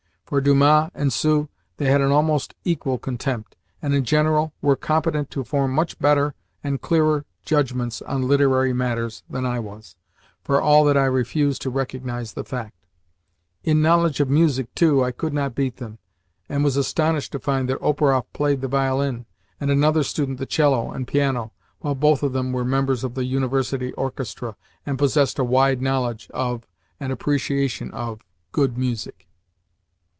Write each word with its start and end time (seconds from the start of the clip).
For 0.25 0.39
Dumas 0.39 0.89
and 0.95 1.11
Sue 1.11 1.49
they 1.75 1.87
had 1.91 1.99
an 1.99 2.09
almost 2.13 2.55
equal 2.63 2.97
contempt, 2.97 3.57
and, 3.81 3.93
in 3.93 4.05
general, 4.05 4.53
were 4.61 4.77
competent 4.77 5.29
to 5.31 5.43
form 5.43 5.73
much 5.73 5.99
better 5.99 6.35
and 6.63 6.79
clearer 6.79 7.25
judgments 7.43 8.01
on 8.03 8.29
literary 8.29 8.71
matters 8.71 9.23
than 9.29 9.45
I 9.45 9.59
was, 9.59 9.97
for 10.41 10.61
all 10.61 10.85
that 10.85 10.95
I 10.95 11.03
refused 11.03 11.61
to 11.63 11.69
recognise 11.69 12.31
the 12.31 12.45
fact. 12.45 12.85
In 13.65 13.81
knowledge 13.81 14.21
of 14.21 14.29
music, 14.29 14.73
too, 14.73 15.03
I 15.03 15.11
could 15.11 15.33
not 15.33 15.53
beat 15.53 15.75
them, 15.77 15.97
and 16.47 16.63
was 16.63 16.77
astonished 16.77 17.33
to 17.33 17.39
find 17.39 17.67
that 17.67 17.81
Operoff 17.81 18.23
played 18.31 18.61
the 18.61 18.69
violin, 18.69 19.25
and 19.59 19.69
another 19.69 20.01
student 20.01 20.37
the 20.37 20.45
cello 20.45 20.91
and 20.91 21.09
piano, 21.09 21.51
while 21.81 21.93
both 21.93 22.23
of 22.23 22.31
them 22.31 22.53
were 22.53 22.63
members 22.63 23.03
of 23.03 23.15
the 23.15 23.25
University 23.25 23.91
orchestra, 23.95 24.55
and 24.85 24.97
possessed 24.97 25.39
a 25.39 25.43
wide 25.43 25.81
knowledge 25.81 26.29
of 26.33 26.65
and 27.01 27.11
appreciation 27.11 27.91
of 27.91 28.21
good 28.53 28.77
music. 28.77 29.27